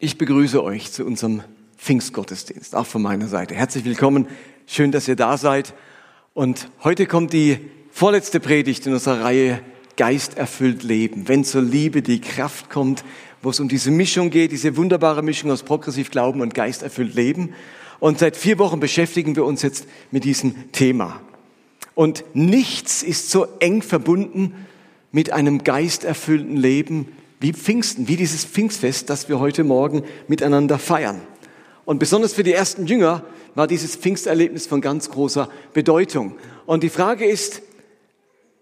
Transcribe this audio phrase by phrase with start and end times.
[0.00, 1.42] Ich begrüße euch zu unserem
[1.76, 3.56] Pfingstgottesdienst, auch von meiner Seite.
[3.56, 4.28] Herzlich willkommen,
[4.64, 5.74] schön, dass ihr da seid.
[6.34, 7.58] Und heute kommt die
[7.90, 9.60] vorletzte Predigt in unserer Reihe
[9.96, 11.26] Geist erfüllt Leben.
[11.26, 13.04] Wenn zur Liebe die Kraft kommt,
[13.42, 17.16] wo es um diese Mischung geht, diese wunderbare Mischung aus progressiv Glauben und Geist erfüllt
[17.16, 17.52] Leben.
[17.98, 21.20] Und seit vier Wochen beschäftigen wir uns jetzt mit diesem Thema.
[21.96, 24.54] Und nichts ist so eng verbunden
[25.10, 27.08] mit einem geisterfüllten Leben
[27.40, 31.20] wie Pfingsten, wie dieses Pfingstfest, das wir heute Morgen miteinander feiern.
[31.84, 33.24] Und besonders für die ersten Jünger
[33.54, 36.36] war dieses Pfingsterlebnis von ganz großer Bedeutung.
[36.66, 37.62] Und die Frage ist,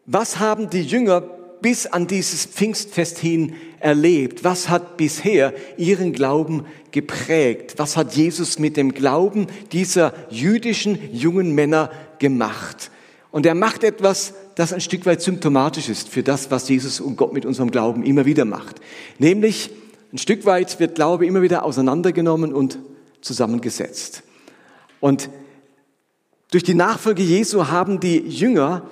[0.07, 1.23] was haben die Jünger
[1.61, 4.45] bis an dieses Pfingstfest hin erlebt?
[4.45, 7.75] Was hat bisher ihren Glauben geprägt?
[7.79, 12.91] Was hat Jesus mit dem Glauben dieser jüdischen jungen Männer gemacht?
[13.37, 17.17] Und er macht etwas, das ein Stück weit symptomatisch ist für das, was Jesus und
[17.17, 18.81] Gott mit unserem Glauben immer wieder macht.
[19.19, 19.71] Nämlich,
[20.11, 22.79] ein Stück weit wird Glaube immer wieder auseinandergenommen und
[23.21, 24.23] zusammengesetzt.
[25.01, 25.29] Und
[26.51, 28.89] durch die Nachfolge Jesu haben die Jünger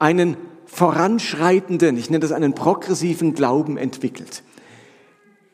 [0.00, 4.42] einen voranschreitenden, ich nenne das einen progressiven Glauben entwickelt.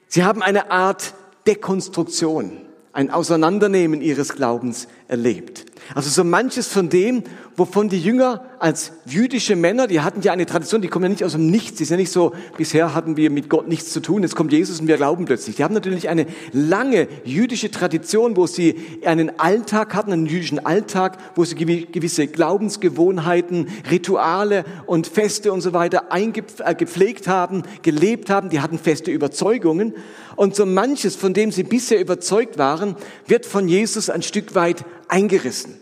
[0.08, 1.12] Sie haben eine Art
[1.46, 2.62] Dekonstruktion,
[2.94, 5.66] ein Auseinandernehmen ihres Glaubens erlebt.
[5.94, 7.24] Also so manches von dem,
[7.56, 11.24] wovon die Jünger als jüdische Männer, die hatten ja eine Tradition, die kommen ja nicht
[11.24, 14.00] aus dem Nichts, die sind ja nicht so, bisher hatten wir mit Gott nichts zu
[14.00, 15.56] tun, jetzt kommt Jesus und wir glauben plötzlich.
[15.56, 21.18] Die haben natürlich eine lange jüdische Tradition, wo sie einen Alltag hatten, einen jüdischen Alltag,
[21.34, 28.48] wo sie gewisse Glaubensgewohnheiten, Rituale und Feste und so weiter eingepflegt äh, haben, gelebt haben,
[28.48, 29.94] die hatten feste Überzeugungen.
[30.36, 34.84] Und so manches, von dem sie bisher überzeugt waren, wird von Jesus ein Stück weit
[35.08, 35.81] eingerissen.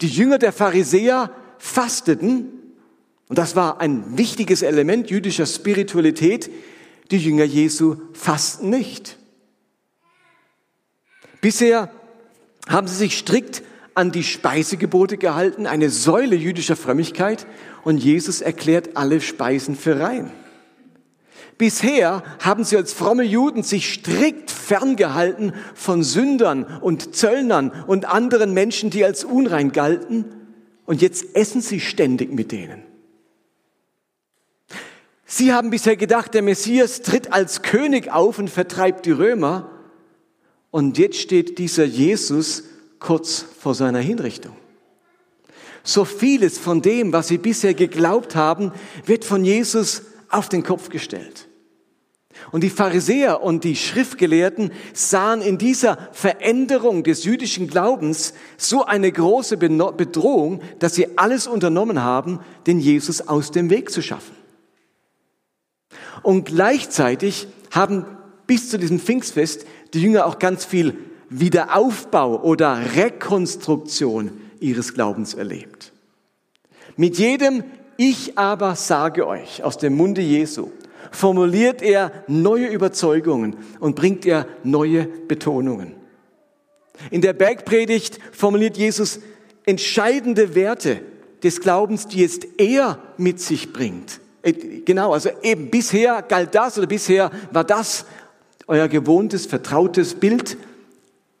[0.00, 2.52] Die Jünger der Pharisäer fasteten,
[3.28, 6.50] und das war ein wichtiges Element jüdischer Spiritualität,
[7.10, 9.16] die Jünger Jesu fasten nicht.
[11.40, 11.90] Bisher
[12.68, 13.62] haben sie sich strikt
[13.94, 17.46] an die Speisegebote gehalten, eine Säule jüdischer Frömmigkeit,
[17.84, 20.32] und Jesus erklärt alle Speisen für rein.
[21.56, 28.52] Bisher haben sie als fromme Juden sich strikt ferngehalten von Sündern und Zöllnern und anderen
[28.52, 30.24] Menschen, die als unrein galten.
[30.86, 32.82] Und jetzt essen sie ständig mit denen.
[35.24, 39.70] Sie haben bisher gedacht, der Messias tritt als König auf und vertreibt die Römer.
[40.70, 42.64] Und jetzt steht dieser Jesus
[42.98, 44.56] kurz vor seiner Hinrichtung.
[45.84, 48.72] So vieles von dem, was sie bisher geglaubt haben,
[49.04, 51.45] wird von Jesus auf den Kopf gestellt.
[52.52, 59.10] Und die Pharisäer und die Schriftgelehrten sahen in dieser Veränderung des jüdischen Glaubens so eine
[59.10, 64.34] große Bedrohung, dass sie alles unternommen haben, den Jesus aus dem Weg zu schaffen.
[66.22, 68.04] Und gleichzeitig haben
[68.46, 70.96] bis zu diesem Pfingstfest die Jünger auch ganz viel
[71.28, 74.30] Wiederaufbau oder Rekonstruktion
[74.60, 75.92] ihres Glaubens erlebt.
[76.96, 77.64] Mit jedem
[77.96, 80.70] Ich aber sage euch aus dem Munde Jesu
[81.10, 85.94] formuliert er neue Überzeugungen und bringt er neue Betonungen.
[87.10, 89.20] In der Bergpredigt formuliert Jesus
[89.64, 91.00] entscheidende Werte
[91.42, 94.20] des Glaubens, die jetzt er mit sich bringt.
[94.42, 98.06] Äh, genau, also eben bisher galt das oder bisher war das
[98.66, 100.56] euer gewohntes, vertrautes Bild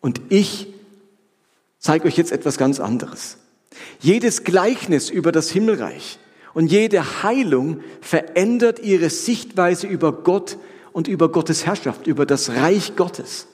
[0.00, 0.68] und ich
[1.78, 3.38] zeige euch jetzt etwas ganz anderes.
[4.00, 6.18] Jedes Gleichnis über das Himmelreich
[6.56, 10.56] und jede Heilung verändert ihre Sichtweise über Gott
[10.94, 13.46] und über Gottes Herrschaft, über das Reich Gottes.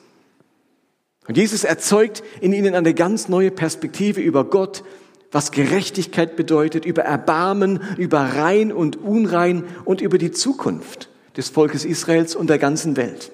[1.27, 4.85] Und Jesus erzeugt in ihnen eine ganz neue Perspektive über Gott,
[5.33, 11.85] was Gerechtigkeit bedeutet, über Erbarmen, über Rein und Unrein und über die Zukunft des Volkes
[11.85, 13.33] Israels und der ganzen Welt.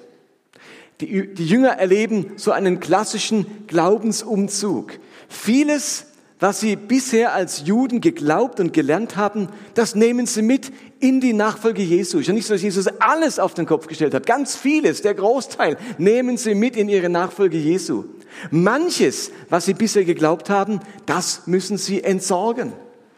[1.02, 4.92] Die, die Jünger erleben so einen klassischen Glaubensumzug.
[5.28, 6.06] Vieles
[6.40, 11.32] was sie bisher als Juden geglaubt und gelernt haben, das nehmen sie mit in die
[11.32, 12.20] Nachfolge Jesu.
[12.20, 14.26] Ja nicht so, dass Jesus alles auf den Kopf gestellt hat.
[14.26, 18.04] Ganz vieles, der Großteil, nehmen sie mit in ihre Nachfolge Jesu.
[18.50, 22.72] Manches, was sie bisher geglaubt haben, das müssen sie entsorgen.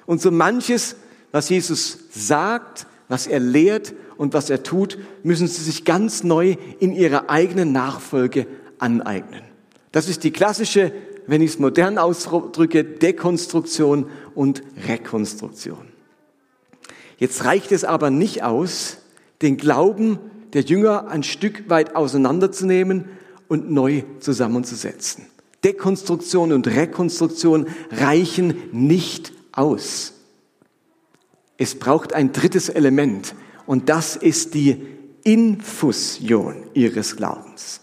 [0.07, 0.97] Und so manches,
[1.31, 6.57] was Jesus sagt, was er lehrt und was er tut, müssen sie sich ganz neu
[6.79, 8.47] in ihrer eigenen Nachfolge
[8.79, 9.43] aneignen.
[9.93, 10.93] Das ist die klassische
[11.31, 15.87] wenn ich es modern ausdrücke, Dekonstruktion und Rekonstruktion.
[17.19, 18.97] Jetzt reicht es aber nicht aus,
[19.41, 20.19] den Glauben
[20.55, 23.05] der Jünger ein Stück weit auseinanderzunehmen
[23.47, 25.25] und neu zusammenzusetzen.
[25.63, 30.15] Dekonstruktion und Rekonstruktion reichen nicht aus.
[31.59, 33.37] Es braucht ein drittes Element
[33.67, 34.85] und das ist die
[35.23, 37.83] Infusion ihres Glaubens.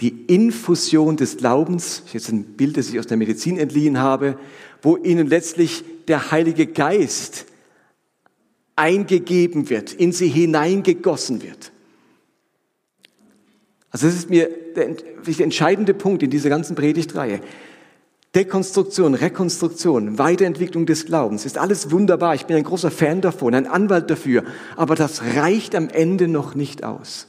[0.00, 4.38] Die Infusion des Glaubens, jetzt ein Bild, das ich aus der Medizin entliehen habe,
[4.82, 7.46] wo ihnen letztlich der Heilige Geist
[8.76, 11.72] eingegeben wird, in sie hineingegossen wird.
[13.90, 17.40] Also das ist mir der, der entscheidende Punkt in dieser ganzen Predigtreihe.
[18.34, 22.34] Dekonstruktion, Rekonstruktion, Weiterentwicklung des Glaubens ist alles wunderbar.
[22.34, 24.44] Ich bin ein großer Fan davon, ein Anwalt dafür.
[24.76, 27.28] Aber das reicht am Ende noch nicht aus.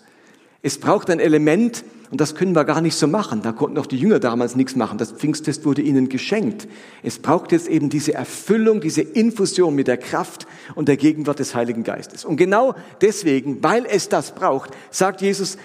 [0.61, 3.41] Es braucht ein Element, und das können wir gar nicht so machen.
[3.41, 4.97] Da konnten auch die Jünger damals nichts machen.
[4.97, 6.67] Das Pfingstfest wurde ihnen geschenkt.
[7.03, 11.53] Es braucht jetzt eben diese Erfüllung, diese Infusion mit der Kraft und der Gegenwart des
[11.53, 12.23] Heiligen Geistes.
[12.23, 15.57] Und genau deswegen, weil es das braucht, sagt Jesus,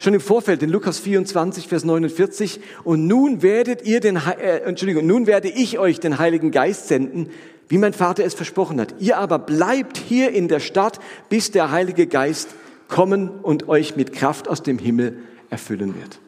[0.00, 2.60] Schon im Vorfeld in Lukas 24, Vers 49.
[2.84, 7.30] Und nun werdet ihr den, äh, Entschuldigung, nun werde ich euch den Heiligen Geist senden,
[7.68, 8.94] wie mein Vater es versprochen hat.
[9.00, 12.50] Ihr aber bleibt hier in der Stadt, bis der Heilige Geist
[12.86, 15.18] kommen und euch mit Kraft aus dem Himmel
[15.50, 16.20] erfüllen wird.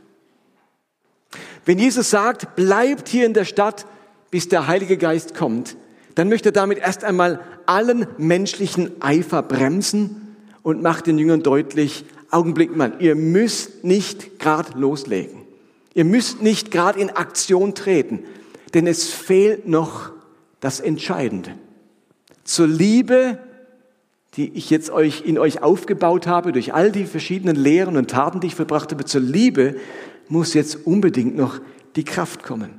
[1.65, 3.87] Wenn Jesus sagt, bleibt hier in der Stadt,
[4.31, 5.77] bis der Heilige Geist kommt,
[6.15, 12.05] dann möchte er damit erst einmal allen menschlichen Eifer bremsen und macht den Jüngern deutlich,
[12.31, 15.43] Augenblick mal, ihr müsst nicht gerade loslegen.
[15.95, 18.21] Ihr müsst nicht gerade in Aktion treten,
[18.75, 20.13] denn es fehlt noch
[20.61, 21.55] das Entscheidende.
[22.45, 23.39] Zur Liebe,
[24.37, 28.41] die ich jetzt euch in euch aufgebaut habe durch all die verschiedenen Lehren und Taten,
[28.41, 29.77] die ich verbracht habe, zur Liebe
[30.29, 31.61] muss jetzt unbedingt noch
[31.97, 32.71] die Kraft kommen.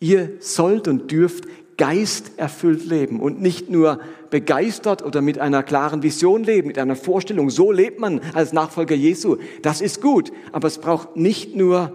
[0.00, 1.44] Ihr sollt und dürft
[1.76, 4.00] geisterfüllt leben und nicht nur
[4.30, 7.50] begeistert oder mit einer klaren Vision leben, mit einer Vorstellung.
[7.50, 9.36] So lebt man als Nachfolger Jesu.
[9.62, 11.92] Das ist gut, aber es braucht nicht nur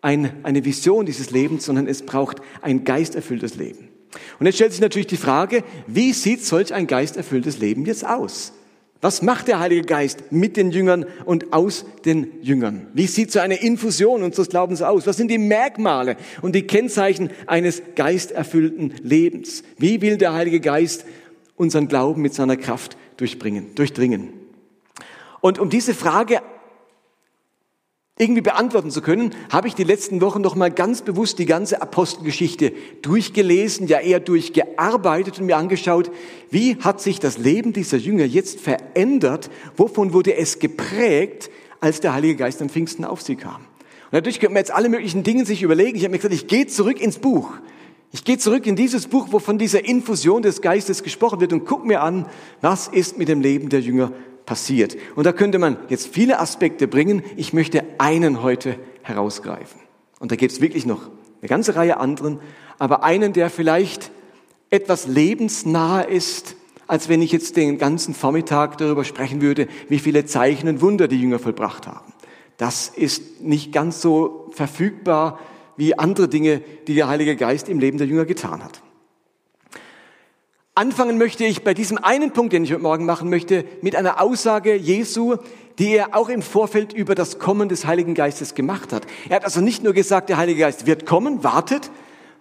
[0.00, 3.85] ein, eine Vision dieses Lebens, sondern es braucht ein geisterfülltes Leben.
[4.38, 8.52] Und jetzt stellt sich natürlich die Frage, wie sieht solch ein geisterfülltes Leben jetzt aus?
[9.02, 12.86] Was macht der Heilige Geist mit den Jüngern und aus den Jüngern?
[12.94, 15.06] Wie sieht so eine Infusion unseres Glaubens aus?
[15.06, 19.62] Was sind die Merkmale und die Kennzeichen eines geisterfüllten Lebens?
[19.76, 21.04] Wie will der Heilige Geist
[21.56, 24.32] unseren Glauben mit seiner Kraft durchbringen, durchdringen?
[25.40, 26.40] Und um diese Frage
[28.18, 31.82] irgendwie beantworten zu können, habe ich die letzten Wochen noch mal ganz bewusst die ganze
[31.82, 32.72] Apostelgeschichte
[33.02, 36.10] durchgelesen, ja eher durchgearbeitet und mir angeschaut,
[36.50, 42.14] wie hat sich das Leben dieser Jünger jetzt verändert, wovon wurde es geprägt, als der
[42.14, 43.56] Heilige Geist am Pfingsten auf sie kam.
[43.56, 45.96] Und natürlich könnte man jetzt alle möglichen Dinge sich überlegen.
[45.96, 47.50] Ich habe mir gesagt, ich gehe zurück ins Buch.
[48.12, 51.66] Ich gehe zurück in dieses Buch, wo von dieser Infusion des Geistes gesprochen wird und
[51.66, 52.26] guck mir an,
[52.62, 54.12] was ist mit dem Leben der Jünger
[54.46, 54.96] passiert.
[55.16, 57.22] Und da könnte man jetzt viele Aspekte bringen.
[57.36, 59.80] Ich möchte einen heute herausgreifen.
[60.20, 61.10] Und da gibt es wirklich noch
[61.40, 62.40] eine ganze Reihe anderen,
[62.78, 64.10] aber einen, der vielleicht
[64.70, 66.56] etwas lebensnahe ist,
[66.86, 71.08] als wenn ich jetzt den ganzen Vormittag darüber sprechen würde, wie viele Zeichen und Wunder
[71.08, 72.12] die Jünger vollbracht haben.
[72.56, 75.38] Das ist nicht ganz so verfügbar
[75.76, 78.80] wie andere Dinge, die der Heilige Geist im Leben der Jünger getan hat.
[80.78, 84.20] Anfangen möchte ich bei diesem einen Punkt, den ich heute Morgen machen möchte, mit einer
[84.20, 85.36] Aussage Jesu,
[85.78, 89.06] die er auch im Vorfeld über das Kommen des Heiligen Geistes gemacht hat.
[89.30, 91.90] Er hat also nicht nur gesagt, der Heilige Geist wird kommen, wartet,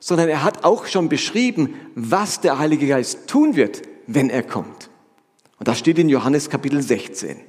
[0.01, 4.89] sondern er hat auch schon beschrieben, was der Heilige Geist tun wird, wenn er kommt.
[5.57, 7.39] Und das steht in Johannes Kapitel 16.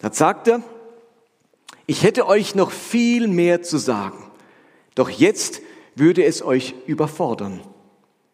[0.00, 0.62] Da sagt er,
[1.86, 4.18] ich hätte euch noch viel mehr zu sagen,
[4.96, 5.60] doch jetzt
[5.94, 7.60] würde es euch überfordern.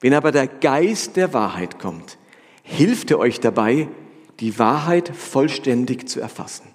[0.05, 2.19] Wenn aber der Geist der Wahrheit kommt,
[2.63, 3.89] hilft er euch dabei,
[4.39, 6.67] die Wahrheit vollständig zu erfassen.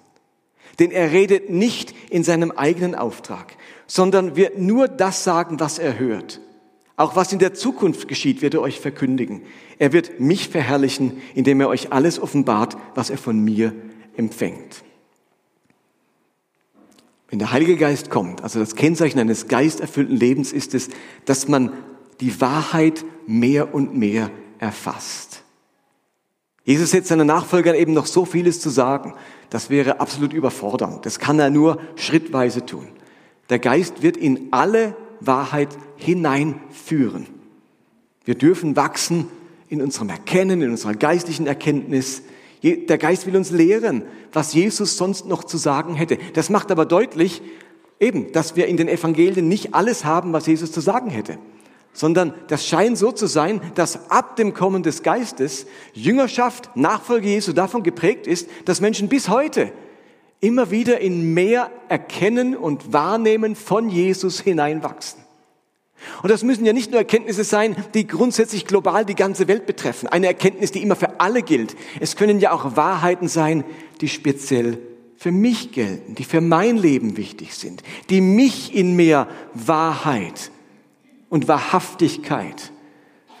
[0.80, 3.56] Denn er redet nicht in seinem eigenen Auftrag,
[3.86, 6.40] sondern wird nur das sagen, was er hört.
[6.96, 9.42] Auch was in der Zukunft geschieht, wird er euch verkündigen.
[9.78, 13.72] Er wird mich verherrlichen, indem er euch alles offenbart, was er von mir
[14.16, 14.82] empfängt.
[17.28, 20.88] Wenn der Heilige Geist kommt, also das Kennzeichen eines geisterfüllten Lebens ist es,
[21.26, 21.72] dass man
[22.20, 25.42] die Wahrheit mehr und mehr erfasst.
[26.64, 29.14] Jesus hat seinen Nachfolgern eben noch so vieles zu sagen.
[29.48, 31.06] Das wäre absolut überfordernd.
[31.06, 32.88] Das kann er nur schrittweise tun.
[33.48, 37.26] Der Geist wird in alle Wahrheit hineinführen.
[38.24, 39.26] Wir dürfen wachsen
[39.68, 42.22] in unserem Erkennen, in unserer geistlichen Erkenntnis.
[42.62, 46.18] Der Geist will uns lehren, was Jesus sonst noch zu sagen hätte.
[46.34, 47.42] Das macht aber deutlich,
[47.98, 51.38] eben, dass wir in den Evangelien nicht alles haben, was Jesus zu sagen hätte
[51.92, 57.52] sondern das scheint so zu sein, dass ab dem Kommen des Geistes Jüngerschaft, Nachfolge Jesu
[57.52, 59.72] davon geprägt ist, dass Menschen bis heute
[60.40, 65.20] immer wieder in mehr Erkennen und Wahrnehmen von Jesus hineinwachsen.
[66.22, 70.08] Und das müssen ja nicht nur Erkenntnisse sein, die grundsätzlich global die ganze Welt betreffen.
[70.08, 71.76] Eine Erkenntnis, die immer für alle gilt.
[72.00, 73.64] Es können ja auch Wahrheiten sein,
[74.00, 74.78] die speziell
[75.16, 80.50] für mich gelten, die für mein Leben wichtig sind, die mich in mehr Wahrheit
[81.30, 82.72] und Wahrhaftigkeit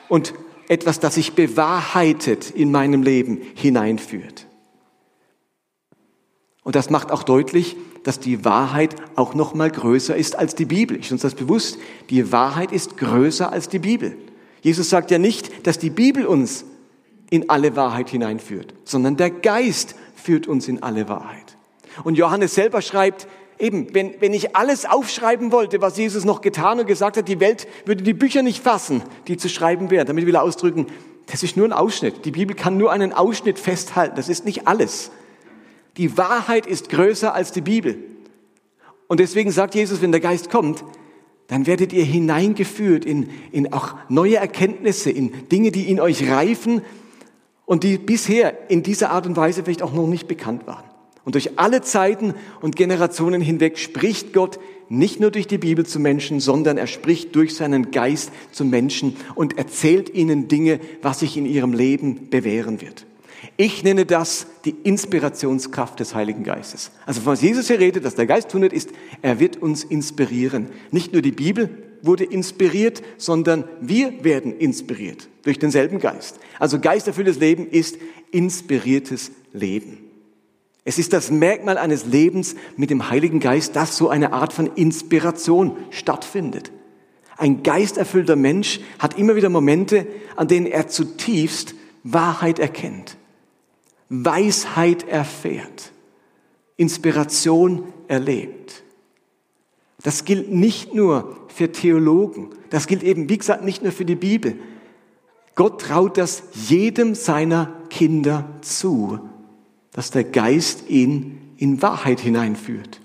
[0.08, 0.32] und
[0.68, 4.46] etwas, das sich bewahrheitet in meinem Leben hineinführt.
[6.62, 10.64] Und das macht auch deutlich, dass die Wahrheit auch noch mal größer ist als die
[10.64, 10.98] Bibel.
[10.98, 11.78] Ist uns das bewusst?
[12.08, 14.16] Die Wahrheit ist größer als die Bibel.
[14.62, 16.64] Jesus sagt ja nicht, dass die Bibel uns
[17.30, 21.56] in alle Wahrheit hineinführt, sondern der Geist führt uns in alle Wahrheit.
[22.04, 23.26] Und Johannes selber schreibt,
[23.60, 27.40] eben, wenn, wenn ich alles aufschreiben wollte, was Jesus noch getan und gesagt hat, die
[27.40, 30.06] Welt würde die Bücher nicht fassen, die zu schreiben wären.
[30.06, 30.86] Damit will er ausdrücken,
[31.26, 32.24] das ist nur ein Ausschnitt.
[32.24, 34.16] Die Bibel kann nur einen Ausschnitt festhalten.
[34.16, 35.10] Das ist nicht alles.
[35.96, 37.98] Die Wahrheit ist größer als die Bibel.
[39.06, 40.84] Und deswegen sagt Jesus, wenn der Geist kommt,
[41.46, 46.82] dann werdet ihr hineingeführt in, in auch neue Erkenntnisse, in Dinge, die in euch reifen
[47.66, 50.89] und die bisher in dieser Art und Weise vielleicht auch noch nicht bekannt waren.
[51.24, 54.58] Und durch alle Zeiten und Generationen hinweg spricht Gott
[54.88, 59.16] nicht nur durch die Bibel zu Menschen, sondern er spricht durch seinen Geist zu Menschen
[59.34, 63.06] und erzählt ihnen Dinge, was sich in ihrem Leben bewähren wird.
[63.56, 66.90] Ich nenne das die Inspirationskraft des Heiligen Geistes.
[67.06, 68.90] Also was Jesus hier redet, dass der Geist tun wird, ist,
[69.22, 70.66] er wird uns inspirieren.
[70.90, 71.70] Nicht nur die Bibel
[72.02, 76.40] wurde inspiriert, sondern wir werden inspiriert durch denselben Geist.
[76.58, 77.98] Also geisterfülltes Leben ist
[78.30, 80.09] inspiriertes Leben.
[80.84, 84.66] Es ist das Merkmal eines Lebens mit dem Heiligen Geist, dass so eine Art von
[84.66, 86.72] Inspiration stattfindet.
[87.36, 90.06] Ein geisterfüllter Mensch hat immer wieder Momente,
[90.36, 93.16] an denen er zutiefst Wahrheit erkennt,
[94.08, 95.92] Weisheit erfährt,
[96.76, 98.82] Inspiration erlebt.
[100.02, 104.16] Das gilt nicht nur für Theologen, das gilt eben, wie gesagt, nicht nur für die
[104.16, 104.58] Bibel.
[105.54, 109.29] Gott traut das jedem seiner Kinder zu
[109.92, 113.00] dass der Geist ihn in Wahrheit hineinführt.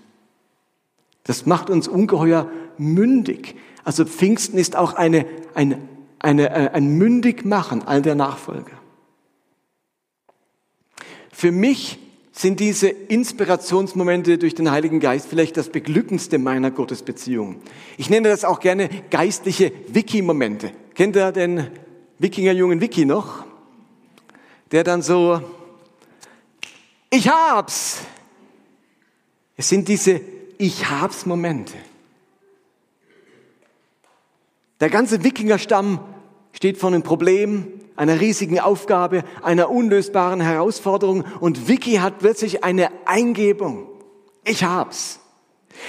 [1.23, 3.55] Das macht uns ungeheuer mündig.
[3.83, 5.79] Also Pfingsten ist auch eine, eine,
[6.19, 8.71] eine, äh, ein Mündigmachen all der Nachfolger.
[11.31, 11.99] Für mich
[12.31, 17.61] sind diese Inspirationsmomente durch den Heiligen Geist vielleicht das beglückendste meiner Gottesbeziehung.
[17.97, 20.71] Ich nenne das auch gerne geistliche Wiki-Momente.
[20.95, 21.67] Kennt ihr den
[22.19, 23.45] Wikingerjungen Wiki noch?
[24.71, 25.41] Der dann so
[27.15, 27.99] ich hab's.
[29.57, 30.21] Es sind diese
[30.57, 31.73] Ich hab's Momente.
[34.79, 35.99] Der ganze Wikingerstamm
[36.51, 42.89] steht vor einem Problem, einer riesigen Aufgabe, einer unlösbaren Herausforderung und Vicky hat plötzlich eine
[43.05, 43.87] Eingebung.
[44.43, 45.19] Ich hab's.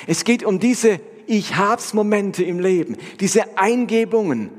[0.07, 4.51] Es geht um diese Ich hab's Momente im Leben, diese Eingebungen.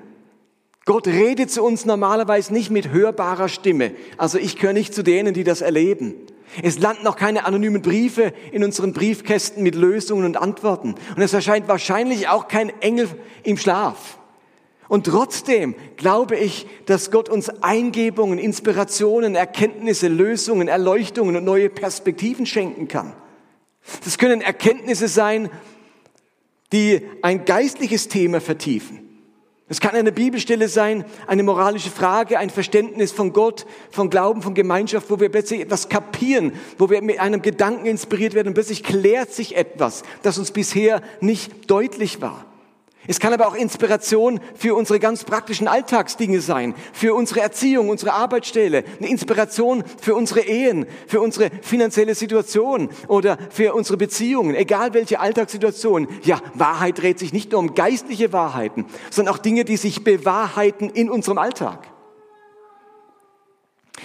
[0.83, 3.93] Gott redet zu uns normalerweise nicht mit hörbarer Stimme.
[4.17, 6.13] Also ich gehöre nicht zu denen, die das erleben.
[6.63, 10.95] Es landen noch keine anonymen Briefe in unseren Briefkästen mit Lösungen und Antworten.
[11.15, 13.09] Und es erscheint wahrscheinlich auch kein Engel
[13.43, 14.17] im Schlaf.
[14.87, 22.45] Und trotzdem glaube ich, dass Gott uns Eingebungen, Inspirationen, Erkenntnisse, Lösungen, Erleuchtungen und neue Perspektiven
[22.45, 23.13] schenken kann.
[24.03, 25.49] Das können Erkenntnisse sein,
[26.71, 29.06] die ein geistliches Thema vertiefen.
[29.69, 34.53] Es kann eine Bibelstelle sein, eine moralische Frage, ein Verständnis von Gott, von Glauben, von
[34.53, 38.83] Gemeinschaft, wo wir plötzlich etwas kapieren, wo wir mit einem Gedanken inspiriert werden und plötzlich
[38.83, 42.46] klärt sich etwas, das uns bisher nicht deutlich war.
[43.07, 48.13] Es kann aber auch Inspiration für unsere ganz praktischen Alltagsdinge sein, für unsere Erziehung, unsere
[48.13, 54.93] Arbeitsstelle, eine Inspiration für unsere Ehen, für unsere finanzielle Situation oder für unsere Beziehungen, egal
[54.93, 56.07] welche Alltagssituation.
[56.23, 60.89] Ja, Wahrheit dreht sich nicht nur um geistliche Wahrheiten, sondern auch Dinge, die sich bewahrheiten
[60.89, 61.87] in unserem Alltag.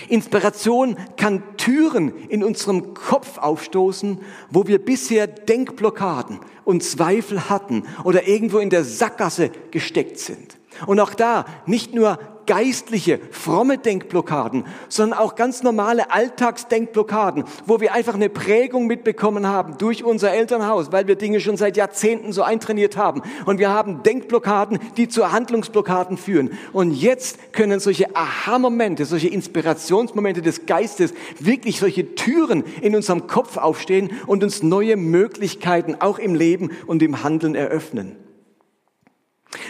[0.09, 8.27] Inspiration kann Türen in unserem Kopf aufstoßen, wo wir bisher Denkblockaden und Zweifel hatten oder
[8.27, 10.59] irgendwo in der Sackgasse gesteckt sind.
[10.87, 17.93] Und auch da nicht nur geistliche, fromme Denkblockaden, sondern auch ganz normale Alltagsdenkblockaden, wo wir
[17.93, 22.43] einfach eine Prägung mitbekommen haben durch unser Elternhaus, weil wir Dinge schon seit Jahrzehnten so
[22.43, 23.23] eintrainiert haben.
[23.47, 26.51] Und wir haben Denkblockaden, die zu Handlungsblockaden führen.
[26.73, 33.57] Und jetzt können solche Aha-Momente, solche Inspirationsmomente des Geistes wirklich solche Türen in unserem Kopf
[33.57, 38.17] aufstehen und uns neue Möglichkeiten auch im Leben und im Handeln eröffnen.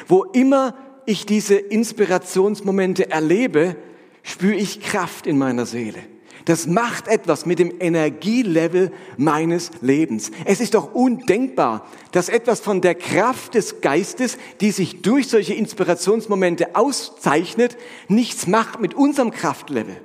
[0.06, 0.74] Wo immer
[1.06, 3.76] ich diese Inspirationsmomente erlebe,
[4.22, 5.98] spüre ich Kraft in meiner Seele.
[6.44, 10.32] Das macht etwas mit dem Energielevel meines Lebens.
[10.44, 15.54] Es ist doch undenkbar, dass etwas von der Kraft des Geistes, die sich durch solche
[15.54, 17.76] Inspirationsmomente auszeichnet,
[18.08, 20.00] nichts macht mit unserem Kraftlevel.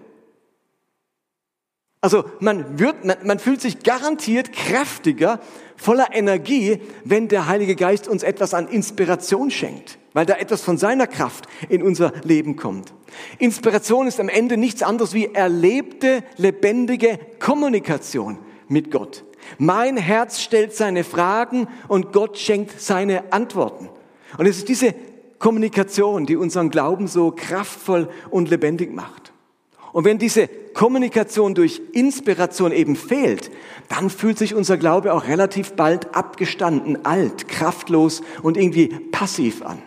[1.99, 5.39] Also man, wird, man, man fühlt sich garantiert kräftiger,
[5.75, 10.77] voller Energie, wenn der Heilige Geist uns etwas an Inspiration schenkt, weil da etwas von
[10.77, 12.93] seiner Kraft in unser Leben kommt.
[13.39, 18.37] Inspiration ist am Ende nichts anderes wie erlebte, lebendige Kommunikation
[18.67, 19.23] mit Gott.
[19.57, 23.89] Mein Herz stellt seine Fragen und Gott schenkt seine Antworten.
[24.37, 24.93] Und es ist diese
[25.39, 29.31] Kommunikation, die unseren Glauben so kraftvoll und lebendig macht.
[29.93, 33.51] Und wenn diese Kommunikation durch Inspiration eben fehlt,
[33.89, 39.81] dann fühlt sich unser Glaube auch relativ bald abgestanden, alt, kraftlos und irgendwie passiv an.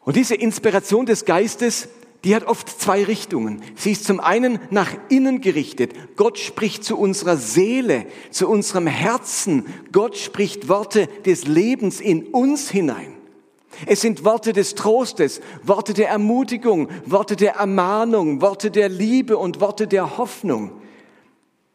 [0.00, 1.88] Und diese Inspiration des Geistes,
[2.24, 3.62] die hat oft zwei Richtungen.
[3.76, 5.92] Sie ist zum einen nach innen gerichtet.
[6.16, 9.66] Gott spricht zu unserer Seele, zu unserem Herzen.
[9.92, 13.19] Gott spricht Worte des Lebens in uns hinein.
[13.86, 19.60] Es sind Worte des Trostes, Worte der Ermutigung, Worte der Ermahnung, Worte der Liebe und
[19.60, 20.72] Worte der Hoffnung.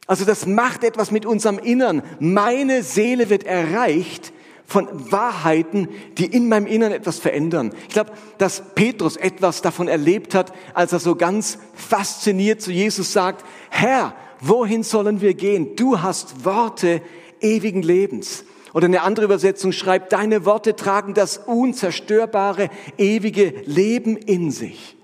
[0.08, 2.04] Also das macht etwas mit unserem Innern.
[2.20, 4.34] Meine Seele wird erreicht
[4.68, 7.74] von Wahrheiten, die in meinem Innern etwas verändern.
[7.88, 13.14] Ich glaube, dass Petrus etwas davon erlebt hat, als er so ganz fasziniert zu Jesus
[13.14, 15.76] sagt, Herr, wohin sollen wir gehen?
[15.76, 17.02] Du hast Worte
[17.42, 18.44] ewigen Lebens.
[18.76, 24.98] Oder eine andere Übersetzung schreibt, deine Worte tragen das unzerstörbare, ewige Leben in sich.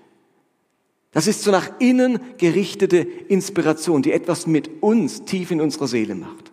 [1.12, 6.14] Das ist so nach innen gerichtete Inspiration, die etwas mit uns tief in unserer Seele
[6.14, 6.52] macht.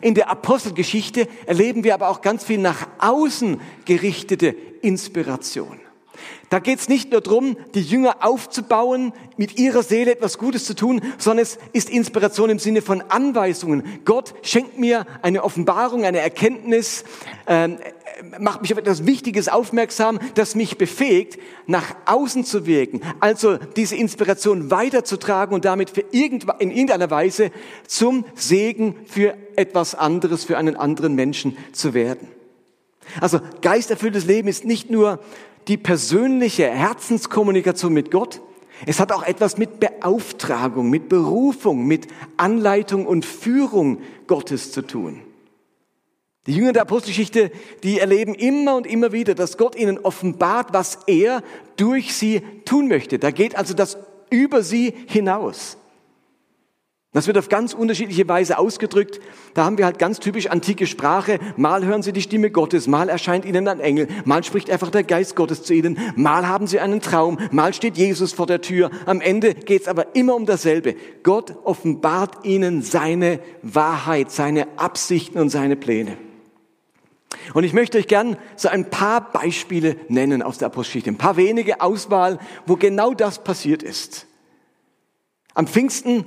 [0.00, 5.80] In der Apostelgeschichte erleben wir aber auch ganz viel nach außen gerichtete Inspiration.
[6.50, 10.74] Da geht es nicht nur darum, die Jünger aufzubauen, mit ihrer Seele etwas Gutes zu
[10.74, 14.00] tun, sondern es ist Inspiration im Sinne von Anweisungen.
[14.04, 17.04] Gott schenkt mir eine Offenbarung, eine Erkenntnis,
[17.46, 17.68] äh,
[18.38, 23.00] macht mich auf etwas Wichtiges aufmerksam, das mich befähigt, nach außen zu wirken.
[23.20, 27.50] Also diese Inspiration weiterzutragen und damit für irgend, in irgendeiner Weise
[27.86, 32.28] zum Segen für etwas anderes, für einen anderen Menschen zu werden.
[33.20, 35.20] Also geisterfülltes Leben ist nicht nur
[35.68, 38.40] die persönliche Herzenskommunikation mit Gott.
[38.86, 45.22] Es hat auch etwas mit Beauftragung, mit Berufung, mit Anleitung und Führung Gottes zu tun.
[46.46, 47.50] Die Jünger der Apostelgeschichte,
[47.82, 51.42] die erleben immer und immer wieder, dass Gott ihnen offenbart, was er
[51.76, 53.18] durch sie tun möchte.
[53.18, 53.98] Da geht also das
[54.30, 55.77] über sie hinaus.
[57.18, 59.18] Das wird auf ganz unterschiedliche Weise ausgedrückt.
[59.52, 61.40] Da haben wir halt ganz typisch antike Sprache.
[61.56, 65.02] Mal hören sie die Stimme Gottes, mal erscheint ihnen ein Engel, mal spricht einfach der
[65.02, 68.92] Geist Gottes zu ihnen, mal haben sie einen Traum, mal steht Jesus vor der Tür.
[69.04, 70.94] Am Ende geht es aber immer um dasselbe.
[71.24, 76.16] Gott offenbart ihnen seine Wahrheit, seine Absichten und seine Pläne.
[77.52, 81.36] Und ich möchte euch gern so ein paar Beispiele nennen aus der Apostelgeschichte, ein paar
[81.36, 84.28] wenige Auswahl, wo genau das passiert ist.
[85.54, 86.24] Am Pfingsten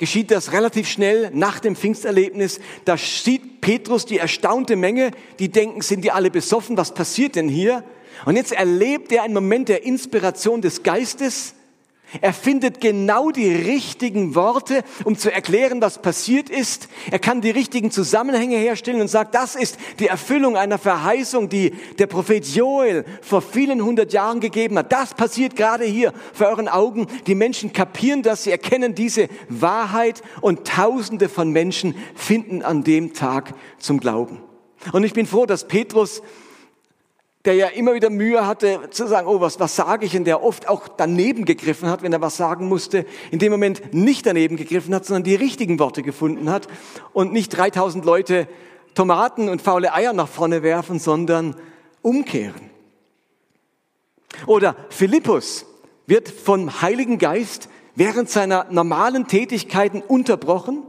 [0.00, 2.58] geschieht das relativ schnell nach dem Pfingsterlebnis.
[2.86, 7.50] Da sieht Petrus die erstaunte Menge, die denken, sind die alle besoffen, was passiert denn
[7.50, 7.84] hier?
[8.24, 11.54] Und jetzt erlebt er einen Moment der Inspiration des Geistes
[12.20, 16.88] er findet genau die richtigen Worte, um zu erklären, was passiert ist.
[17.10, 21.70] Er kann die richtigen Zusammenhänge herstellen und sagt, das ist die Erfüllung einer Verheißung, die
[21.98, 24.92] der Prophet Joel vor vielen hundert Jahren gegeben hat.
[24.92, 27.06] Das passiert gerade hier vor euren Augen.
[27.26, 33.14] Die Menschen kapieren das, sie erkennen diese Wahrheit und Tausende von Menschen finden an dem
[33.14, 34.40] Tag zum Glauben.
[34.92, 36.22] Und ich bin froh, dass Petrus
[37.44, 40.16] der ja immer wieder Mühe hatte zu sagen, oh, was, was sage ich?
[40.16, 43.94] Und der oft auch daneben gegriffen hat, wenn er was sagen musste, in dem Moment
[43.94, 46.68] nicht daneben gegriffen hat, sondern die richtigen Worte gefunden hat
[47.12, 48.46] und nicht 3000 Leute
[48.94, 51.56] Tomaten und faule Eier nach vorne werfen, sondern
[52.02, 52.70] umkehren.
[54.46, 55.64] Oder Philippus
[56.06, 60.82] wird vom Heiligen Geist während seiner normalen Tätigkeiten unterbrochen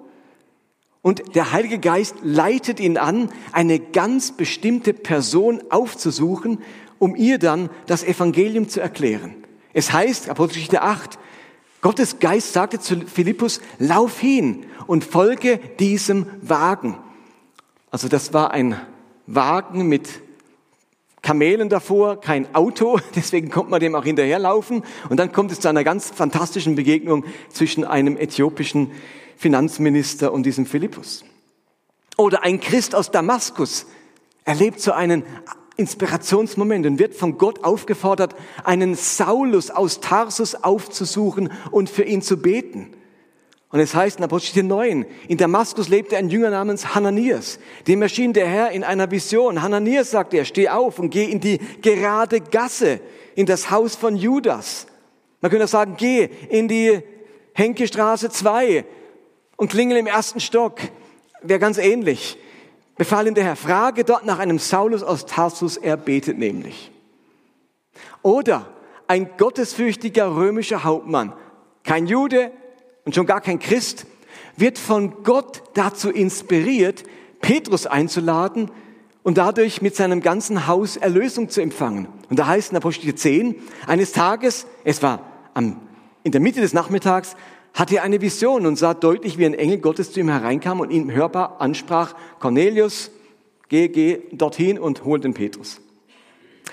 [1.02, 6.60] und der Heilige Geist leitet ihn an, eine ganz bestimmte Person aufzusuchen,
[7.00, 9.36] um ihr dann das Evangelium zu erklären.
[9.74, 11.18] Es heißt, Apostelgeschichte 8,
[11.82, 16.98] Gottes Geist sagte zu Philippus, lauf hin und folge diesem Wagen.
[17.90, 18.80] Also das war ein
[19.26, 20.10] Wagen mit
[21.22, 24.84] Kamelen davor, kein Auto, deswegen kommt man dem auch hinterherlaufen.
[25.10, 28.92] Und dann kommt es zu einer ganz fantastischen Begegnung zwischen einem äthiopischen
[29.38, 31.24] Finanzminister und diesem Philippus.
[32.18, 33.88] Oder ein Christ aus Damaskus
[34.46, 35.24] erlebt so einen
[35.78, 42.38] Inspirationsmoment und wird von Gott aufgefordert, einen Saulus aus Tarsus aufzusuchen und für ihn zu
[42.38, 42.96] beten.
[43.72, 47.58] Und es heißt in Apostel 9, in Damaskus lebte ein Jünger namens Hananias.
[47.88, 49.62] Dem erschien der Herr in einer Vision.
[49.62, 53.00] Hananias sagte er, steh auf und geh in die gerade Gasse,
[53.36, 54.88] in das Haus von Judas.
[55.40, 57.02] Man könnte sagen, geh in die
[57.54, 58.84] Henke Straße 2
[59.56, 60.80] und klingel im ersten Stock.
[61.42, 62.38] Wäre ganz ähnlich.
[62.98, 66.92] Befahl ihm der Herr, frage dort nach einem Saulus aus Tarsus, er betet nämlich.
[68.22, 68.68] Oder
[69.08, 71.34] ein gottesfürchtiger römischer Hauptmann,
[71.84, 72.52] kein Jude
[73.06, 74.06] und schon gar kein Christ,
[74.58, 77.04] wird von Gott dazu inspiriert,
[77.42, 78.70] Petrus einzuladen
[79.24, 82.08] und dadurch mit seinem ganzen Haus Erlösung zu empfangen.
[82.30, 83.56] Und da heißt in Apostel 10,
[83.88, 85.22] eines Tages, es war
[85.54, 85.80] am,
[86.24, 87.36] in der Mitte des Nachmittags,
[87.74, 90.92] hatte er eine Vision und sah deutlich, wie ein Engel Gottes zu ihm hereinkam und
[90.92, 93.12] ihm hörbar ansprach, Cornelius,
[93.70, 95.80] geh, geh dorthin und hol den Petrus.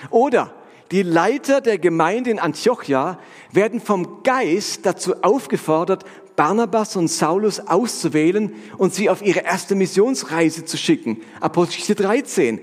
[0.09, 0.53] Oder
[0.91, 3.19] die Leiter der Gemeinde in Antiochia
[3.51, 6.03] werden vom Geist dazu aufgefordert,
[6.35, 11.21] Barnabas und Saulus auszuwählen und sie auf ihre erste Missionsreise zu schicken.
[11.41, 12.61] Apostel 13.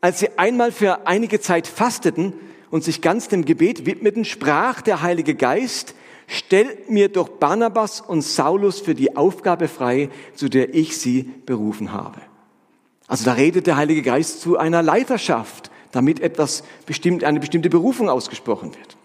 [0.00, 2.32] Als sie einmal für einige Zeit fasteten
[2.70, 5.94] und sich ganz dem Gebet widmeten, sprach der Heilige Geist,
[6.28, 11.92] stellt mir doch Barnabas und Saulus für die Aufgabe frei, zu der ich sie berufen
[11.92, 12.20] habe.
[13.08, 18.08] Also da redet der Heilige Geist zu einer Leiterschaft, damit etwas bestimmt, eine bestimmte Berufung
[18.08, 18.96] ausgesprochen wird.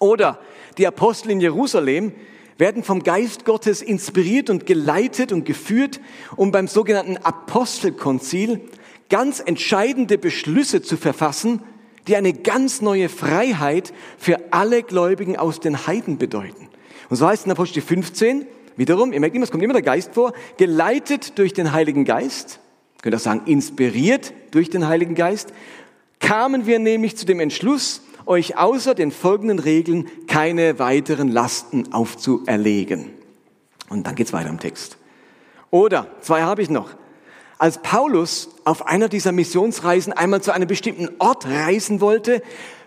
[0.00, 0.38] Oder
[0.78, 2.12] die Apostel in Jerusalem
[2.56, 6.00] werden vom Geist Gottes inspiriert und geleitet und geführt,
[6.36, 8.60] um beim sogenannten Apostelkonzil
[9.08, 11.62] ganz entscheidende Beschlüsse zu verfassen,
[12.08, 16.68] die eine ganz neue Freiheit für alle Gläubigen aus den Heiden bedeuten.
[17.08, 19.82] Und so heißt es in Apostel 15, wiederum, ihr merkt immer, es kommt immer der
[19.82, 22.60] Geist vor, geleitet durch den Heiligen Geist,
[23.02, 25.52] könnt ihr sagen, inspiriert durch den Heiligen Geist,
[26.20, 33.10] kamen wir nämlich zu dem Entschluss, euch außer den folgenden Regeln keine weiteren Lasten aufzuerlegen.
[33.88, 34.98] Und dann geht's weiter im Text.
[35.70, 36.90] Oder, zwei habe ich noch.
[37.58, 42.42] Als Paulus auf einer dieser Missionsreisen einmal zu einem bestimmten Ort reisen wollte,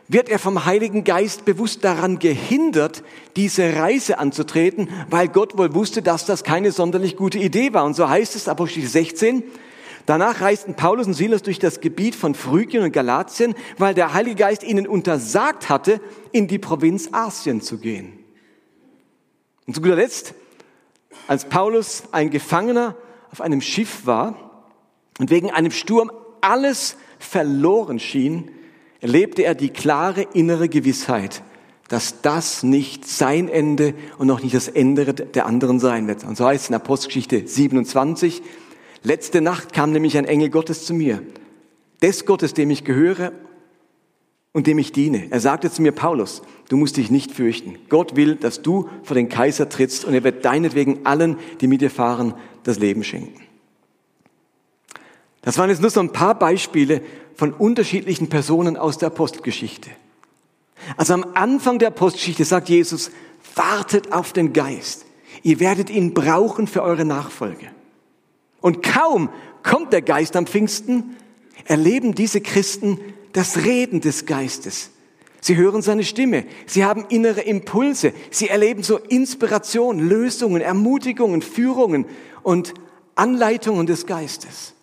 [0.07, 3.03] wird er vom Heiligen Geist bewusst daran gehindert,
[3.35, 7.85] diese Reise anzutreten, weil Gott wohl wusste, dass das keine sonderlich gute Idee war.
[7.85, 9.43] Und so heißt es, Apostel 16,
[10.05, 14.37] danach reisten Paulus und Silas durch das Gebiet von Phrygien und Galatien, weil der Heilige
[14.37, 18.19] Geist ihnen untersagt hatte, in die Provinz Asien zu gehen.
[19.67, 20.33] Und zu guter Letzt,
[21.27, 22.95] als Paulus ein Gefangener
[23.31, 24.51] auf einem Schiff war,
[25.19, 26.11] und wegen einem Sturm
[26.41, 28.49] alles verloren schien,
[29.01, 31.43] erlebte er die klare innere Gewissheit,
[31.89, 36.23] dass das nicht sein Ende und noch nicht das Ende der anderen sein wird.
[36.23, 38.41] Und so heißt es in Apostelgeschichte 27,
[39.03, 41.21] letzte Nacht kam nämlich ein Engel Gottes zu mir,
[42.01, 43.31] des Gottes, dem ich gehöre
[44.53, 45.27] und dem ich diene.
[45.29, 47.77] Er sagte zu mir, Paulus, du musst dich nicht fürchten.
[47.89, 51.81] Gott will, dass du vor den Kaiser trittst und er wird deinetwegen allen, die mit
[51.81, 52.33] dir fahren,
[52.63, 53.41] das Leben schenken.
[55.41, 57.01] Das waren jetzt nur so ein paar Beispiele
[57.35, 59.89] von unterschiedlichen Personen aus der Apostelgeschichte.
[60.97, 63.11] Also am Anfang der Apostelgeschichte sagt Jesus,
[63.55, 65.05] wartet auf den Geist.
[65.43, 67.67] Ihr werdet ihn brauchen für eure Nachfolge.
[68.61, 69.29] Und kaum
[69.63, 71.17] kommt der Geist am Pfingsten,
[71.65, 72.99] erleben diese Christen
[73.33, 74.91] das Reden des Geistes.
[75.43, 82.05] Sie hören seine Stimme, sie haben innere Impulse, sie erleben so Inspiration, Lösungen, Ermutigungen, Führungen
[82.43, 82.75] und
[83.15, 84.73] Anleitungen des Geistes.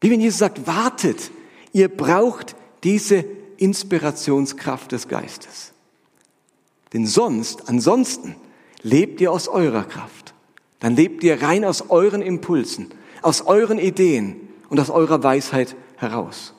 [0.00, 1.30] Wie wenn Jesus sagt, wartet,
[1.72, 3.26] ihr braucht diese
[3.58, 5.72] Inspirationskraft des Geistes.
[6.94, 8.36] Denn sonst, ansonsten,
[8.82, 10.19] lebt ihr aus eurer Kraft.
[10.80, 12.88] Dann lebt ihr rein aus euren Impulsen,
[13.22, 14.36] aus euren Ideen
[14.68, 16.54] und aus eurer Weisheit heraus.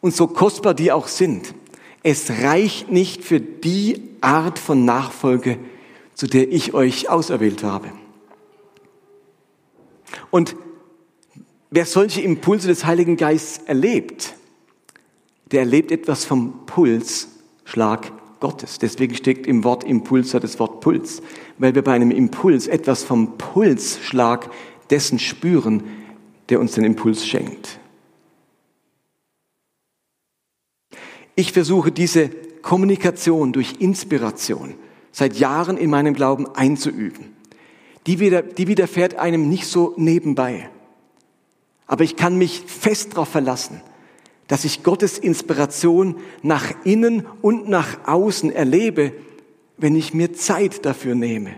[0.00, 1.54] Und so kostbar die auch sind,
[2.02, 5.58] es reicht nicht für die Art von Nachfolge,
[6.14, 7.90] zu der ich euch auserwählt habe.
[10.30, 10.56] Und
[11.70, 14.34] Wer solche Impulse des Heiligen Geistes erlebt,
[15.50, 18.78] der erlebt etwas vom Pulsschlag Gottes.
[18.78, 21.22] Deswegen steckt im Wort Impuls das Wort Puls,
[21.58, 24.50] weil wir bei einem Impuls etwas vom Pulsschlag
[24.90, 25.82] dessen spüren,
[26.48, 27.80] der uns den Impuls schenkt.
[31.34, 32.30] Ich versuche diese
[32.62, 34.74] Kommunikation durch Inspiration
[35.12, 37.34] seit Jahren in meinem Glauben einzuüben.
[38.06, 40.70] Die, widerfährt einem nicht so nebenbei.
[41.86, 43.80] Aber ich kann mich fest darauf verlassen,
[44.48, 49.12] dass ich Gottes Inspiration nach innen und nach außen erlebe,
[49.76, 51.54] wenn ich mir Zeit dafür nehme.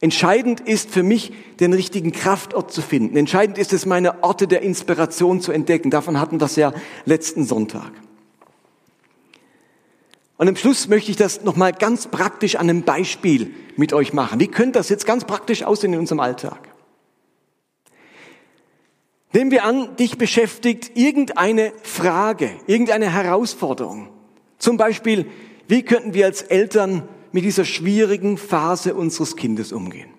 [0.00, 3.16] Entscheidend ist für mich, den richtigen Kraftort zu finden.
[3.16, 5.90] Entscheidend ist es, meine Orte der Inspiration zu entdecken.
[5.90, 6.72] Davon hatten wir es ja
[7.04, 7.92] letzten Sonntag.
[10.38, 14.40] Und im Schluss möchte ich das nochmal ganz praktisch an einem Beispiel mit euch machen.
[14.40, 16.70] Wie könnte das jetzt ganz praktisch aussehen in unserem Alltag?
[19.34, 24.08] Nehmen wir an, dich beschäftigt irgendeine Frage, irgendeine Herausforderung.
[24.56, 25.26] Zum Beispiel,
[25.70, 27.02] wie könnten wir als Eltern
[27.32, 30.10] mit dieser schwierigen Phase unseres Kindes umgehen?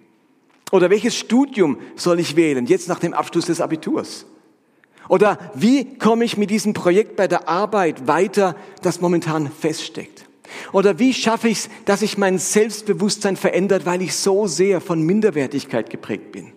[0.71, 4.25] Oder welches Studium soll ich wählen, jetzt nach dem Abschluss des Abiturs?
[5.09, 10.25] Oder wie komme ich mit diesem Projekt bei der Arbeit weiter, das momentan feststeckt?
[10.71, 15.01] Oder wie schaffe ich es, dass sich mein Selbstbewusstsein verändert, weil ich so sehr von
[15.01, 16.53] Minderwertigkeit geprägt bin?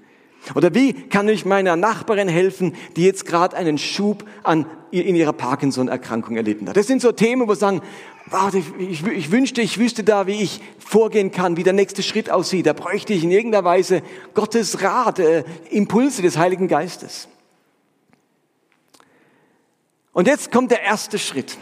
[0.54, 5.32] Oder wie kann ich meiner Nachbarin helfen, die jetzt gerade einen Schub an, in ihrer
[5.32, 6.76] Parkinson-Erkrankung erlitten hat?
[6.76, 7.80] Das sind so Themen, wo wir sagen,
[8.26, 12.30] warte, ich, ich wünschte, ich wüsste da, wie ich vorgehen kann, wie der nächste Schritt
[12.30, 12.66] aussieht.
[12.66, 14.02] Da bräuchte ich in irgendeiner Weise
[14.34, 17.28] Gottes Rat, äh, Impulse des Heiligen Geistes.
[20.12, 21.58] Und jetzt kommt der erste Schritt.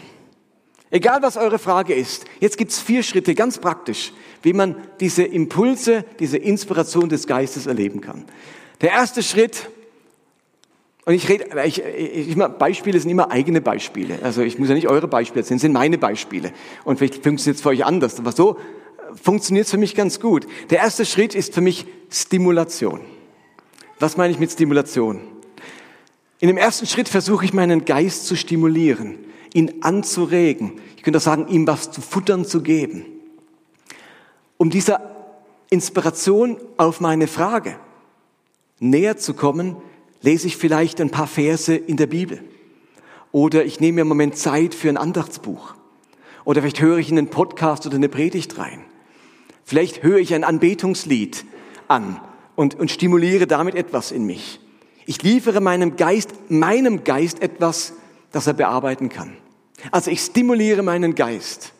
[0.91, 6.05] Egal was eure Frage ist, jetzt gibt's vier Schritte, ganz praktisch, wie man diese Impulse,
[6.19, 8.25] diese Inspiration des Geistes erleben kann.
[8.81, 9.69] Der erste Schritt,
[11.05, 14.19] und ich rede, ich, ich, Beispiele sind immer eigene Beispiele.
[14.23, 16.53] Also ich muss ja nicht eure Beispiele erzählen, sind meine Beispiele.
[16.85, 18.19] Und vielleicht funktioniert es für euch anders.
[18.19, 18.57] Aber so
[19.21, 20.47] funktioniert es für mich ganz gut.
[20.69, 23.01] Der erste Schritt ist für mich Stimulation.
[23.99, 25.19] Was meine ich mit Stimulation?
[26.39, 29.17] In dem ersten Schritt versuche ich meinen Geist zu stimulieren,
[29.53, 30.79] ihn anzuregen.
[30.95, 33.05] Ich könnte auch sagen, ihm was zu futtern zu geben.
[34.57, 35.01] Um dieser
[35.69, 37.77] Inspiration auf meine Frage,
[38.79, 39.77] näher zu kommen,
[40.23, 42.41] lese ich vielleicht ein paar Verse in der Bibel.
[43.31, 45.75] Oder ich nehme mir einen Moment Zeit für ein Andachtsbuch.
[46.45, 48.83] Oder vielleicht höre ich in einen Podcast oder eine Predigt rein.
[49.63, 51.45] Vielleicht höre ich ein Anbetungslied
[51.87, 52.19] an
[52.55, 54.59] und, und stimuliere damit etwas in mich.
[55.05, 57.93] Ich liefere meinem Geist, meinem Geist etwas,
[58.31, 59.35] das er bearbeiten kann.
[59.91, 61.73] Also ich stimuliere meinen Geist.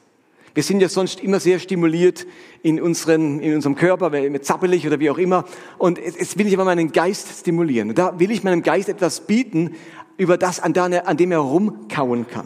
[0.54, 2.28] Wir sind ja sonst immer sehr stimuliert
[2.62, 4.12] in, unseren, in unserem Körper,
[4.42, 5.46] zappelig oder wie auch immer.
[5.80, 7.89] Und jetzt will ich aber meinen Geist stimulieren.
[7.89, 9.76] Und da will ich meinem Geist etwas bieten,
[10.18, 12.46] über das, an, dem er rumkauen kann.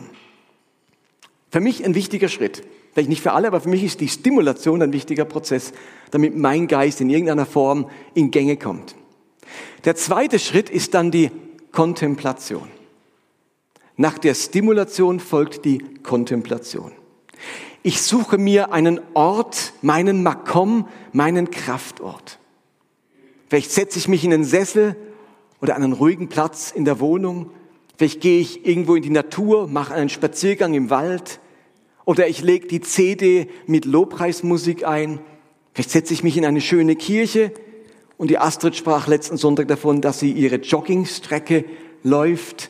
[1.52, 2.64] Für mich ein wichtiger Schritt.
[2.94, 5.74] Vielleicht nicht für alle, aber für mich ist die Stimulation ein wichtiger Prozess,
[6.12, 8.96] damit mein Geist in irgendeiner Form in Gänge kommt.
[9.86, 11.30] Der zweite Schritt ist dann die
[11.72, 12.68] Kontemplation.
[13.98, 16.92] Nach der Stimulation folgt die Kontemplation.
[17.88, 22.38] Ich suche mir einen Ort, meinen Makom, meinen Kraftort.
[23.48, 24.98] Vielleicht setze ich mich in einen Sessel
[25.62, 27.50] oder an einen ruhigen Platz in der Wohnung.
[27.96, 31.40] Vielleicht gehe ich irgendwo in die Natur, mache einen Spaziergang im Wald.
[32.04, 35.22] Oder ich lege die CD mit Lobpreismusik ein.
[35.74, 37.54] Vielleicht setze ich mich in eine schöne Kirche.
[38.18, 41.64] Und die Astrid sprach letzten Sonntag davon, dass sie ihre Joggingstrecke
[42.04, 42.70] läuft.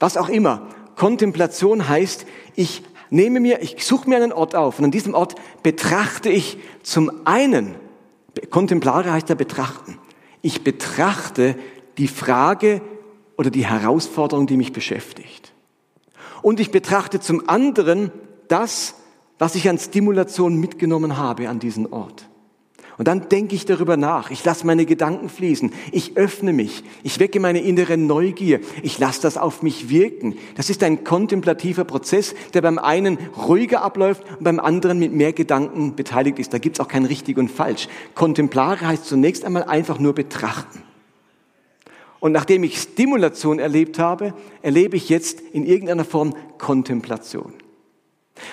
[0.00, 0.66] Was auch immer.
[0.96, 5.34] Kontemplation heißt, ich nehme mir, ich suche mir einen Ort auf und an diesem Ort
[5.62, 7.74] betrachte ich zum einen,
[8.50, 9.98] kontemplare heißt ja betrachten,
[10.42, 11.56] ich betrachte
[11.98, 12.80] die Frage
[13.36, 15.52] oder die Herausforderung, die mich beschäftigt.
[16.42, 18.10] Und ich betrachte zum anderen
[18.48, 18.94] das,
[19.38, 22.29] was ich an Stimulation mitgenommen habe an diesen Ort.
[23.00, 24.30] Und dann denke ich darüber nach.
[24.30, 25.72] Ich lasse meine Gedanken fließen.
[25.90, 26.84] Ich öffne mich.
[27.02, 28.60] Ich wecke meine innere Neugier.
[28.82, 30.36] Ich lasse das auf mich wirken.
[30.54, 35.32] Das ist ein kontemplativer Prozess, der beim einen ruhiger abläuft und beim anderen mit mehr
[35.32, 36.52] Gedanken beteiligt ist.
[36.52, 37.88] Da gibt es auch kein richtig und falsch.
[38.14, 40.82] Kontemplare heißt zunächst einmal einfach nur betrachten.
[42.18, 47.54] Und nachdem ich Stimulation erlebt habe, erlebe ich jetzt in irgendeiner Form Kontemplation.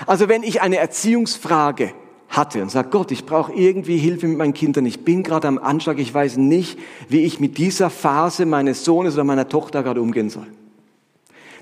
[0.06, 1.92] Also wenn ich eine Erziehungsfrage
[2.30, 4.86] hatte und sagt, Gott, ich brauche irgendwie Hilfe mit meinen Kindern.
[4.86, 6.00] Ich bin gerade am Anschlag.
[6.00, 6.78] Ich weiß nicht,
[7.10, 10.48] wie ich mit dieser Phase meines Sohnes oder meiner Tochter gerade umgehen soll.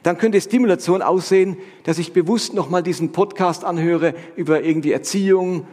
[0.04, 5.66] Dann könnte Stimulation aussehen, dass ich bewusst nochmal diesen Podcast anhöre über irgendwie Erziehung,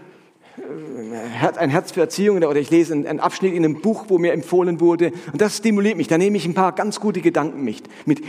[1.57, 4.81] ein Herz für Erziehung oder ich lese einen Abschnitt in einem Buch, wo mir empfohlen
[4.81, 6.09] wurde und das stimuliert mich.
[6.09, 7.83] Da nehme ich ein paar ganz gute Gedanken mit.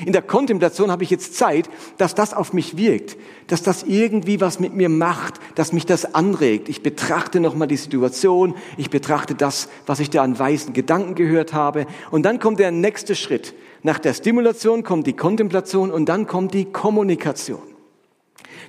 [0.06, 4.40] In der Kontemplation habe ich jetzt Zeit, dass das auf mich wirkt, dass das irgendwie
[4.40, 6.70] was mit mir macht, dass mich das anregt.
[6.70, 11.54] Ich betrachte nochmal die Situation, ich betrachte das, was ich da an weisen Gedanken gehört
[11.54, 13.54] habe und dann kommt der nächste Schritt.
[13.82, 17.73] Nach der Stimulation kommt die Kontemplation und dann kommt die Kommunikation.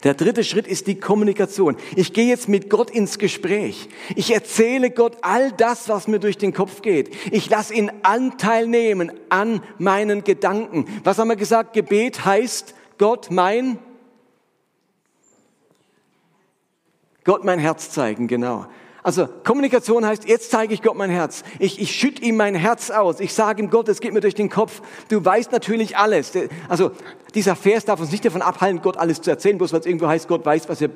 [0.05, 1.77] Der dritte Schritt ist die Kommunikation.
[1.97, 3.89] Ich gehe jetzt mit Gott ins Gespräch.
[4.15, 7.15] Ich erzähle Gott all das, was mir durch den Kopf geht.
[7.33, 10.87] Ich lasse ihn Anteil nehmen an meinen Gedanken.
[11.05, 11.73] Was haben wir gesagt?
[11.73, 13.79] Gebet heißt Gott mein
[17.25, 18.67] Gott mein Herz zeigen, genau.
[19.05, 21.45] Also Kommunikation heißt, jetzt zeige ich Gott mein Herz.
[21.59, 23.21] Ich, ich schütte ihm mein Herz aus.
[23.21, 24.81] Ich sage ihm, Gott, es geht mir durch den Kopf.
[25.11, 26.33] Du weißt natürlich alles.
[26.71, 26.91] Also
[27.35, 30.09] dieser Vers darf uns nicht davon abhalten, Gott alles zu erzählen, bloß weil es irgendwo
[30.09, 30.89] heißt, Gott weiß, was ihr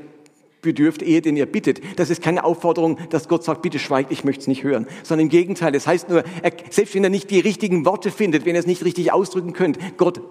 [0.63, 1.83] bedürft, ehe den ihr bittet.
[1.99, 4.87] Das ist keine Aufforderung, dass Gott sagt, bitte schweigt, ich möchte es nicht hören.
[5.03, 8.47] Sondern im Gegenteil, das heißt nur, er, selbst wenn er nicht die richtigen Worte findet,
[8.47, 10.23] wenn er es nicht richtig ausdrücken könnt, Gott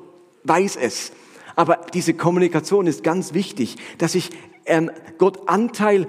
[0.46, 1.12] weiß es.
[1.56, 4.32] Aber diese Kommunikation ist ganz wichtig, dass ich
[4.66, 6.08] ähm, Gott Anteil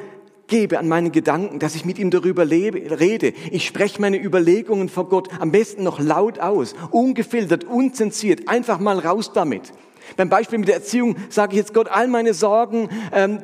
[0.49, 3.33] gebe an meinen Gedanken, dass ich mit ihm darüber lebe, rede.
[3.51, 8.99] Ich spreche meine Überlegungen vor Gott am besten noch laut aus, ungefiltert, unzensiert, einfach mal
[8.99, 9.73] raus damit.
[10.17, 13.41] Beim Beispiel mit der Erziehung sage ich jetzt Gott all meine Sorgen, ähm,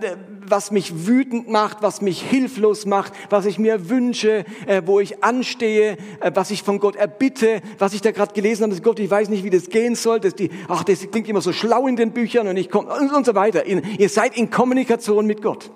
[0.46, 5.22] was mich wütend macht, was mich hilflos macht, was ich mir wünsche, äh, wo ich
[5.22, 9.10] anstehe, äh, was ich von Gott erbitte, was ich da gerade gelesen habe, Gott, ich
[9.10, 11.96] weiß nicht, wie das gehen soll, dass die, ach, das klingt immer so schlau in
[11.96, 13.66] den Büchern und ich komme und, und so weiter.
[13.66, 15.70] Ihr seid in Kommunikation mit Gott.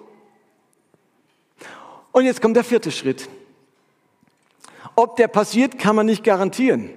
[2.19, 3.29] Und jetzt kommt der vierte Schritt.
[4.97, 6.91] Ob der passiert, kann man nicht garantieren.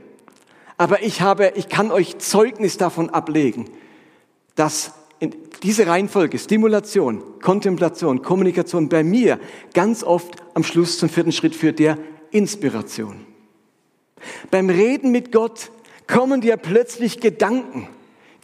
[0.77, 3.69] Aber ich habe, ich kann euch Zeugnis davon ablegen,
[4.55, 9.39] dass in diese Reihenfolge, Stimulation, Kontemplation, Kommunikation bei mir
[9.75, 11.99] ganz oft am Schluss zum vierten Schritt führt, der
[12.31, 13.23] Inspiration.
[14.49, 15.69] Beim Reden mit Gott
[16.07, 17.87] kommen dir plötzlich Gedanken,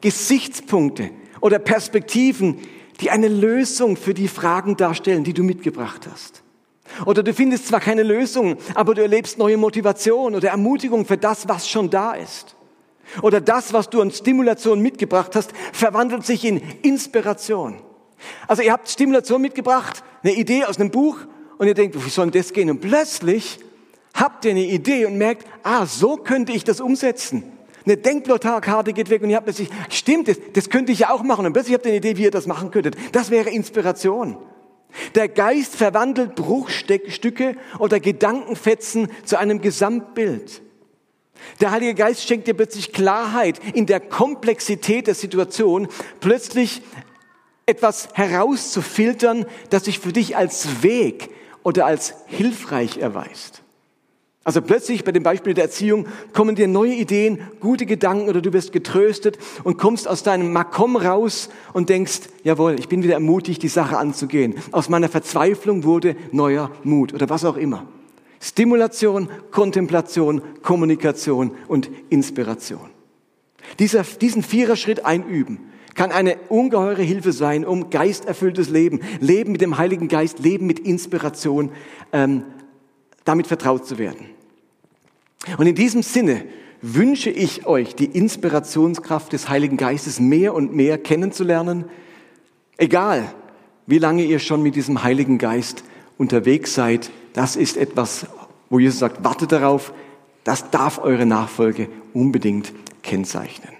[0.02, 1.10] Gesichtspunkte
[1.42, 2.60] oder Perspektiven,
[3.02, 6.44] die eine Lösung für die Fragen darstellen, die du mitgebracht hast.
[7.06, 11.48] Oder du findest zwar keine Lösung, aber du erlebst neue Motivation oder Ermutigung für das,
[11.48, 12.56] was schon da ist.
[13.22, 17.80] Oder das, was du an Stimulation mitgebracht hast, verwandelt sich in Inspiration.
[18.48, 21.18] Also ihr habt Stimulation mitgebracht, eine Idee aus einem Buch
[21.58, 22.70] und ihr denkt, wie soll denn das gehen?
[22.70, 23.60] Und plötzlich
[24.14, 27.44] habt ihr eine Idee und merkt, ah, so könnte ich das umsetzen.
[27.86, 31.24] Eine Denkblockade geht weg und ihr habt plötzlich, stimmt, das, das könnte ich ja auch
[31.24, 31.46] machen.
[31.46, 32.98] Und plötzlich habt ihr eine Idee, wie ihr das machen könntet.
[33.14, 34.38] Das wäre Inspiration.
[35.16, 40.62] Der Geist verwandelt Bruchstücke oder Gedankenfetzen zu einem Gesamtbild.
[41.62, 45.88] Der Heilige Geist schenkt dir plötzlich Klarheit in der Komplexität der Situation,
[46.20, 46.82] plötzlich
[47.66, 51.30] etwas herauszufiltern, das sich für dich als Weg
[51.64, 53.62] oder als hilfreich erweist.
[54.48, 58.54] Also plötzlich bei dem Beispiel der Erziehung kommen dir neue Ideen, gute Gedanken oder du
[58.54, 63.62] wirst getröstet und kommst aus deinem Makom raus und denkst, jawohl, ich bin wieder ermutigt,
[63.62, 64.56] die Sache anzugehen.
[64.72, 67.88] Aus meiner Verzweiflung wurde neuer Mut oder was auch immer.
[68.40, 72.90] Stimulation, Kontemplation, Kommunikation und Inspiration.
[73.80, 75.60] Dieser, diesen Viererschritt einüben
[75.94, 80.80] kann eine ungeheure Hilfe sein, um geisterfülltes Leben, Leben mit dem Heiligen Geist, Leben mit
[80.80, 81.70] Inspiration,
[82.14, 82.46] ähm,
[83.26, 84.37] damit vertraut zu werden.
[85.58, 86.46] Und in diesem Sinne
[86.82, 91.86] wünsche ich euch, die Inspirationskraft des Heiligen Geistes mehr und mehr kennenzulernen,
[92.78, 93.34] egal
[93.86, 95.84] wie lange ihr schon mit diesem Heiligen Geist
[96.18, 97.10] unterwegs seid.
[97.34, 98.28] Das ist etwas,
[98.70, 99.94] wo Jesus sagt, wartet darauf,
[100.44, 103.72] das darf eure Nachfolge unbedingt kennzeichnen.